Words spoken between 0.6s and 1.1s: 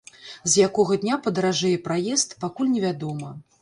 якога